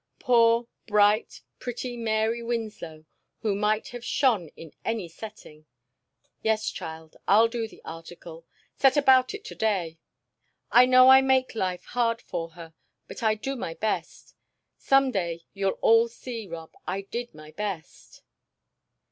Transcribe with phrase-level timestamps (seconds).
[0.17, 3.05] Poor, bright, pretty Mary Winslow,
[3.43, 5.67] who might have shone in any setting!
[6.41, 8.43] Yes, child, I'll do the article
[8.75, 9.99] set about it to day.
[10.71, 12.73] I know I make life hard for her,
[13.07, 14.33] but I do my best.
[14.75, 18.23] Some day you'll all see, Rob, I did my best."